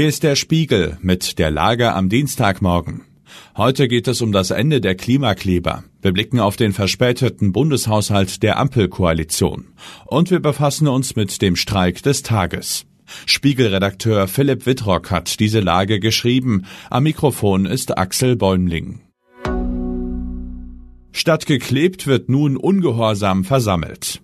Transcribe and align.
Hier 0.00 0.06
ist 0.06 0.22
der 0.22 0.36
Spiegel 0.36 0.96
mit 1.00 1.40
der 1.40 1.50
Lage 1.50 1.92
am 1.92 2.08
Dienstagmorgen. 2.08 3.02
Heute 3.56 3.88
geht 3.88 4.06
es 4.06 4.22
um 4.22 4.30
das 4.30 4.52
Ende 4.52 4.80
der 4.80 4.94
Klimakleber. 4.94 5.82
Wir 6.00 6.12
blicken 6.12 6.38
auf 6.38 6.54
den 6.54 6.72
verspäteten 6.72 7.50
Bundeshaushalt 7.50 8.44
der 8.44 8.60
Ampelkoalition. 8.60 9.72
Und 10.06 10.30
wir 10.30 10.38
befassen 10.38 10.86
uns 10.86 11.16
mit 11.16 11.42
dem 11.42 11.56
Streik 11.56 12.00
des 12.04 12.22
Tages. 12.22 12.86
Spiegelredakteur 13.26 14.28
Philipp 14.28 14.66
Wittrock 14.66 15.10
hat 15.10 15.40
diese 15.40 15.58
Lage 15.58 15.98
geschrieben. 15.98 16.64
Am 16.90 17.02
Mikrofon 17.02 17.66
ist 17.66 17.98
Axel 17.98 18.36
Bäumling. 18.36 19.00
Statt 21.10 21.44
geklebt 21.44 22.06
wird 22.06 22.28
nun 22.28 22.56
ungehorsam 22.56 23.42
versammelt. 23.42 24.20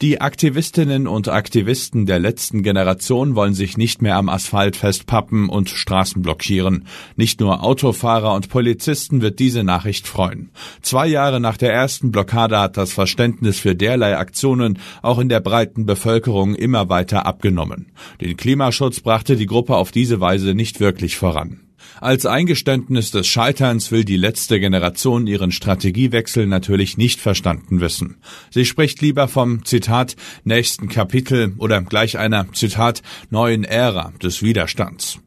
Die 0.00 0.20
Aktivistinnen 0.20 1.08
und 1.08 1.26
Aktivisten 1.26 2.06
der 2.06 2.20
letzten 2.20 2.62
Generation 2.62 3.34
wollen 3.34 3.54
sich 3.54 3.76
nicht 3.76 4.00
mehr 4.00 4.14
am 4.14 4.28
Asphalt 4.28 4.76
festpappen 4.76 5.48
und 5.48 5.70
Straßen 5.70 6.22
blockieren. 6.22 6.86
Nicht 7.16 7.40
nur 7.40 7.64
Autofahrer 7.64 8.32
und 8.34 8.48
Polizisten 8.48 9.22
wird 9.22 9.40
diese 9.40 9.64
Nachricht 9.64 10.06
freuen. 10.06 10.50
Zwei 10.82 11.08
Jahre 11.08 11.40
nach 11.40 11.56
der 11.56 11.72
ersten 11.72 12.12
Blockade 12.12 12.60
hat 12.60 12.76
das 12.76 12.92
Verständnis 12.92 13.58
für 13.58 13.74
derlei 13.74 14.16
Aktionen 14.16 14.78
auch 15.02 15.18
in 15.18 15.28
der 15.28 15.40
breiten 15.40 15.84
Bevölkerung 15.84 16.54
immer 16.54 16.88
weiter 16.88 17.26
abgenommen. 17.26 17.90
Den 18.20 18.36
Klimaschutz 18.36 19.00
brachte 19.00 19.34
die 19.34 19.46
Gruppe 19.46 19.74
auf 19.74 19.90
diese 19.90 20.20
Weise 20.20 20.54
nicht 20.54 20.78
wirklich 20.78 21.16
voran. 21.16 21.67
Als 22.00 22.26
Eingeständnis 22.26 23.10
des 23.10 23.26
Scheiterns 23.26 23.90
will 23.90 24.04
die 24.04 24.16
letzte 24.16 24.60
Generation 24.60 25.26
ihren 25.26 25.52
Strategiewechsel 25.52 26.46
natürlich 26.46 26.96
nicht 26.96 27.20
verstanden 27.20 27.80
wissen. 27.80 28.16
Sie 28.50 28.64
spricht 28.64 29.00
lieber 29.00 29.28
vom 29.28 29.64
Zitat 29.64 30.16
nächsten 30.44 30.88
Kapitel 30.88 31.54
oder 31.58 31.80
gleich 31.82 32.18
einer 32.18 32.52
Zitat 32.52 33.02
neuen 33.30 33.64
Ära 33.64 34.12
des 34.22 34.42
Widerstands. 34.42 35.20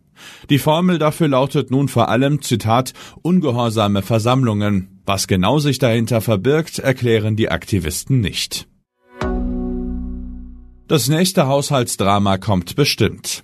Die 0.49 0.59
Formel 0.59 0.99
dafür 0.99 1.27
lautet 1.27 1.71
nun 1.71 1.87
vor 1.87 2.09
allem 2.09 2.41
Zitat 2.41 2.93
ungehorsame 3.21 4.01
Versammlungen. 4.01 5.01
Was 5.05 5.27
genau 5.27 5.59
sich 5.59 5.79
dahinter 5.79 6.21
verbirgt, 6.21 6.79
erklären 6.79 7.35
die 7.35 7.49
Aktivisten 7.49 8.19
nicht. 8.19 8.67
Das 10.87 11.07
nächste 11.07 11.47
Haushaltsdrama 11.47 12.37
kommt 12.37 12.75
bestimmt. 12.75 13.43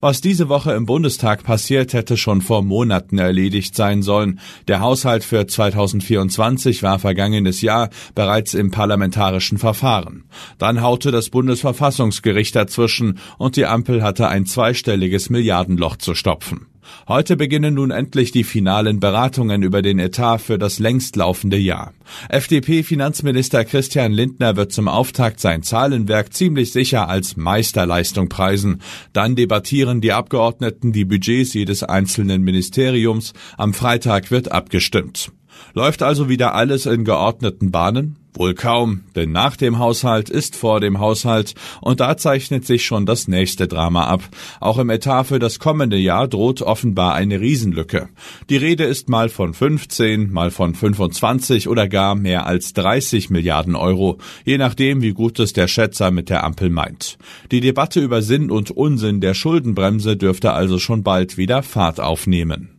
Was 0.00 0.20
diese 0.20 0.48
Woche 0.48 0.74
im 0.74 0.86
Bundestag 0.86 1.42
passiert, 1.42 1.92
hätte 1.92 2.16
schon 2.16 2.40
vor 2.40 2.62
Monaten 2.62 3.18
erledigt 3.18 3.74
sein 3.74 4.02
sollen. 4.02 4.38
Der 4.68 4.78
Haushalt 4.78 5.24
für 5.24 5.44
2024 5.44 6.84
war 6.84 7.00
vergangenes 7.00 7.62
Jahr 7.62 7.90
bereits 8.14 8.54
im 8.54 8.70
parlamentarischen 8.70 9.58
Verfahren. 9.58 10.26
Dann 10.56 10.82
haute 10.82 11.10
das 11.10 11.30
Bundesverfassungsgericht 11.30 12.54
dazwischen 12.54 13.18
und 13.38 13.56
die 13.56 13.66
Ampel 13.66 14.04
hatte 14.04 14.28
ein 14.28 14.46
zweistelliges 14.46 15.30
Milliardenloch 15.30 15.96
zu 15.96 16.14
stopfen. 16.14 16.68
Heute 17.06 17.36
beginnen 17.36 17.74
nun 17.74 17.90
endlich 17.90 18.32
die 18.32 18.44
finalen 18.44 19.00
Beratungen 19.00 19.62
über 19.62 19.82
den 19.82 19.98
Etat 19.98 20.38
für 20.38 20.58
das 20.58 20.78
längst 20.78 21.16
laufende 21.16 21.56
Jahr. 21.56 21.92
FDP-Finanzminister 22.28 23.64
Christian 23.64 24.12
Lindner 24.12 24.56
wird 24.56 24.72
zum 24.72 24.88
Auftakt 24.88 25.40
sein 25.40 25.62
Zahlenwerk 25.62 26.32
ziemlich 26.32 26.72
sicher 26.72 27.08
als 27.08 27.36
Meisterleistung 27.36 28.28
preisen. 28.28 28.82
Dann 29.12 29.36
debattieren 29.36 30.00
die 30.00 30.12
Abgeordneten 30.12 30.92
die 30.92 31.04
Budgets 31.04 31.54
jedes 31.54 31.82
einzelnen 31.82 32.42
Ministeriums. 32.42 33.32
Am 33.56 33.74
Freitag 33.74 34.30
wird 34.30 34.52
abgestimmt. 34.52 35.32
Läuft 35.74 36.02
also 36.02 36.28
wieder 36.28 36.54
alles 36.54 36.86
in 36.86 37.04
geordneten 37.04 37.70
Bahnen? 37.70 38.16
Wohl 38.38 38.54
kaum, 38.54 39.00
denn 39.16 39.32
nach 39.32 39.56
dem 39.56 39.80
Haushalt 39.80 40.30
ist 40.30 40.54
vor 40.54 40.78
dem 40.78 41.00
Haushalt 41.00 41.56
und 41.80 41.98
da 41.98 42.16
zeichnet 42.16 42.64
sich 42.64 42.86
schon 42.86 43.04
das 43.04 43.26
nächste 43.26 43.66
Drama 43.66 44.04
ab. 44.04 44.22
Auch 44.60 44.78
im 44.78 44.90
Etat 44.90 45.24
für 45.24 45.40
das 45.40 45.58
kommende 45.58 45.96
Jahr 45.96 46.28
droht 46.28 46.62
offenbar 46.62 47.14
eine 47.14 47.40
Riesenlücke. 47.40 48.08
Die 48.48 48.56
Rede 48.56 48.84
ist 48.84 49.08
mal 49.08 49.28
von 49.28 49.54
15, 49.54 50.32
mal 50.32 50.52
von 50.52 50.76
25 50.76 51.66
oder 51.66 51.88
gar 51.88 52.14
mehr 52.14 52.46
als 52.46 52.74
30 52.74 53.28
Milliarden 53.28 53.74
Euro, 53.74 54.18
je 54.44 54.56
nachdem, 54.56 55.02
wie 55.02 55.14
gut 55.14 55.40
es 55.40 55.52
der 55.52 55.66
Schätzer 55.66 56.12
mit 56.12 56.30
der 56.30 56.44
Ampel 56.44 56.70
meint. 56.70 57.18
Die 57.50 57.60
Debatte 57.60 57.98
über 58.00 58.22
Sinn 58.22 58.52
und 58.52 58.70
Unsinn 58.70 59.20
der 59.20 59.34
Schuldenbremse 59.34 60.16
dürfte 60.16 60.52
also 60.52 60.78
schon 60.78 61.02
bald 61.02 61.38
wieder 61.38 61.64
Fahrt 61.64 61.98
aufnehmen. 61.98 62.78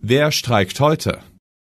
Wer 0.00 0.32
streikt 0.32 0.80
heute? 0.80 1.20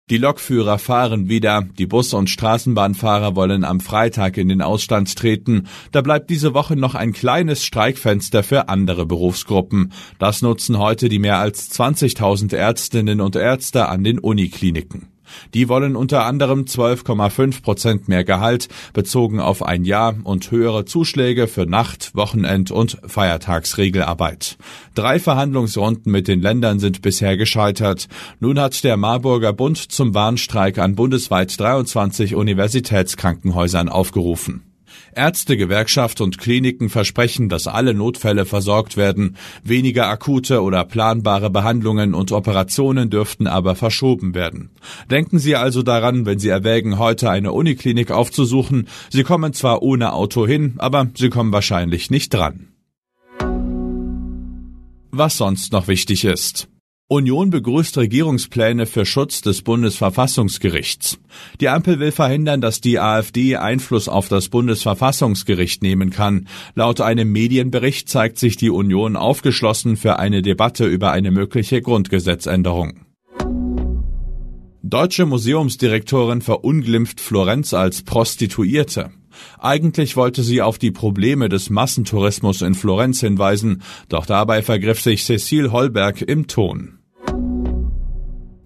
Die 0.10 0.18
Lokführer 0.18 0.80
fahren 0.80 1.30
wieder, 1.30 1.62
die 1.62 1.86
Bus- 1.86 2.14
und 2.14 2.30
Straßenbahnfahrer 2.30 3.38
wollen 3.38 3.64
am 3.64 3.80
Freitag 3.80 4.36
in 4.36 4.50
den 4.50 4.62
Ausstand 4.62 5.16
treten. 5.16 5.68
Da 5.94 6.02
bleibt 6.02 6.30
diese 6.30 6.54
Woche 6.54 6.76
noch 6.76 6.94
ein 6.94 7.14
kleines 7.14 7.64
Streikfenster 7.64 8.44
für 8.44 8.68
andere 8.68 9.06
Berufsgruppen. 9.06 9.94
Das 10.20 10.42
nutzen 10.42 10.78
heute 10.78 11.08
die 11.08 11.20
mehr 11.20 11.38
als 11.38 11.72
20.000 11.72 12.54
Ärztinnen 12.54 13.22
und 13.22 13.38
Ärzte 13.38 13.88
an 13.88 14.04
den 14.04 14.20
Unikliniken. 14.20 15.13
Die 15.54 15.70
wollen 15.70 15.96
unter 15.96 16.26
anderem 16.26 16.62
12,5 16.64 17.62
Prozent 17.62 18.08
mehr 18.08 18.24
Gehalt 18.24 18.68
bezogen 18.94 19.40
auf 19.40 19.64
ein 19.64 19.86
Jahr 19.86 20.16
und 20.24 20.52
höhere 20.52 20.86
Zuschläge 20.86 21.48
für 21.48 21.66
Nacht-, 21.66 22.16
Wochenend- 22.16 22.72
und 22.72 22.98
Feiertagsregelarbeit. 23.06 24.58
Drei 24.96 25.20
Verhandlungsrunden 25.20 26.12
mit 26.12 26.28
den 26.28 26.42
Ländern 26.42 26.80
sind 26.80 27.02
bisher 27.02 27.38
gescheitert. 27.38 28.08
Nun 28.40 28.60
hat 28.60 28.84
der 28.84 28.98
Marburger 28.98 29.54
Bund 29.54 29.78
zum 29.78 30.14
Warnstreik 30.14 30.78
an 30.78 30.96
bundesweit 30.96 31.60
23 31.60 32.36
Universitätskrankenhäusern 32.36 33.90
aufgerufen. 33.90 34.73
Ärztegewerkschaft 35.16 36.22
und 36.22 36.38
Kliniken 36.38 36.90
versprechen, 36.90 37.50
dass 37.50 37.68
alle 37.68 37.94
Notfälle 37.94 38.46
versorgt 38.46 38.98
werden. 38.98 39.38
Weniger 39.64 40.08
akute 40.08 40.62
oder 40.62 40.84
planbare 40.84 41.50
Behandlungen 41.50 42.14
und 42.14 42.32
Operationen 42.32 43.10
dürften 43.10 43.48
aber 43.48 43.76
verschoben 43.76 44.34
werden. 44.34 44.72
Denken 45.10 45.40
Sie 45.40 45.56
also 45.56 45.84
daran, 45.84 46.26
wenn 46.26 46.40
Sie 46.40 46.50
erwägen, 46.50 46.98
heute 47.00 47.30
eine 47.30 47.52
Uniklinik 47.52 48.12
aufzusuchen. 48.12 48.88
Sie 49.10 49.24
kommen 49.24 49.54
zwar 49.54 49.82
ohne 49.82 50.14
Auto 50.14 50.48
hin, 50.48 50.76
aber 50.78 51.08
Sie 51.16 51.30
kommen 51.30 51.52
wahrscheinlich 51.52 52.10
nicht 52.10 52.34
dran. 52.34 52.70
Was 55.12 55.38
sonst 55.38 55.72
noch 55.74 55.88
wichtig 55.88 56.26
ist. 56.26 56.68
Union 57.14 57.52
begrüßt 57.52 57.96
Regierungspläne 58.00 58.88
für 58.88 59.06
Schutz 59.06 59.42
des 59.42 59.62
Bundesverfassungsgerichts. 59.62 61.20
Die 61.62 61.70
Ampel 61.70 62.00
will 62.00 62.12
verhindern, 62.12 62.60
dass 62.60 62.82
die 62.82 62.98
AfD 62.98 63.56
Einfluss 63.56 64.08
auf 64.08 64.30
das 64.30 64.50
Bundesverfassungsgericht 64.50 65.84
nehmen 65.84 66.10
kann. 66.10 66.48
Laut 66.74 67.02
einem 67.02 67.32
Medienbericht 67.32 68.10
zeigt 68.10 68.40
sich 68.40 68.58
die 68.58 68.72
Union 68.72 69.16
aufgeschlossen 69.16 69.96
für 69.96 70.18
eine 70.18 70.42
Debatte 70.42 70.88
über 70.88 71.12
eine 71.12 71.30
mögliche 71.30 71.84
Grundgesetzänderung. 71.84 73.02
Deutsche 74.82 75.28
Museumsdirektorin 75.28 76.42
verunglimpft 76.42 77.22
Florenz 77.22 77.76
als 77.76 78.02
Prostituierte. 78.02 79.12
Eigentlich 79.60 80.16
wollte 80.16 80.42
sie 80.42 80.64
auf 80.64 80.80
die 80.80 80.92
Probleme 80.92 81.48
des 81.48 81.70
Massentourismus 81.70 82.64
in 82.64 82.74
Florenz 82.74 83.20
hinweisen, 83.20 83.84
doch 84.10 84.26
dabei 84.26 84.64
vergriff 84.64 85.00
sich 85.00 85.26
Cecile 85.26 85.72
Holberg 85.72 86.24
im 86.24 86.48
Ton. 86.48 86.98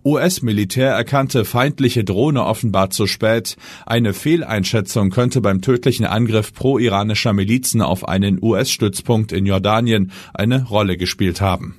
US-Militär 0.08 0.92
erkannte 0.92 1.44
feindliche 1.44 2.06
Drohne 2.06 2.46
offenbar 2.46 2.92
zu 2.92 3.08
spät. 3.08 3.58
Eine 3.86 4.14
Fehleinschätzung 4.14 5.10
könnte 5.10 5.42
beim 5.42 5.62
tödlichen 5.62 6.06
Angriff 6.06 6.54
pro-iranischer 6.54 7.34
Milizen 7.34 7.82
auf 7.82 8.08
einen 8.08 8.42
US-Stützpunkt 8.42 9.34
in 9.34 9.46
Jordanien 9.46 10.14
eine 10.34 10.64
Rolle 10.64 10.96
gespielt 10.96 11.42
haben. 11.42 11.76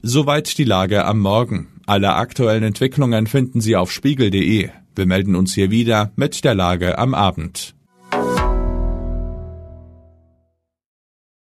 Soweit 0.00 0.56
die 0.56 0.64
Lage 0.64 1.04
am 1.04 1.20
Morgen. 1.20 1.68
Alle 1.84 2.14
aktuellen 2.14 2.62
Entwicklungen 2.62 3.26
finden 3.26 3.60
Sie 3.60 3.76
auf 3.76 3.92
spiegel.de. 3.92 4.70
Wir 4.94 5.06
melden 5.06 5.36
uns 5.36 5.54
hier 5.54 5.70
wieder 5.70 6.12
mit 6.16 6.44
der 6.44 6.54
Lage 6.54 6.96
am 6.96 7.12
Abend. 7.12 7.75